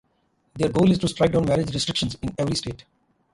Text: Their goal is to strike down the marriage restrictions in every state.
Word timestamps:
Their 0.55 0.69
goal 0.69 0.89
is 0.89 0.97
to 0.97 1.07
strike 1.07 1.33
down 1.33 1.43
the 1.43 1.49
marriage 1.49 1.75
restrictions 1.75 2.17
in 2.23 2.33
every 2.39 2.55
state. 2.55 2.85